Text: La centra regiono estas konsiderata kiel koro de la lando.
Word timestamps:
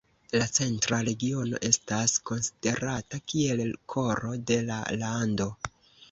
La 0.41 0.45
centra 0.57 0.97
regiono 1.07 1.59
estas 1.67 2.15
konsiderata 2.29 3.19
kiel 3.33 3.61
koro 3.95 4.31
de 4.53 4.57
la 4.71 4.79
lando. 5.03 5.47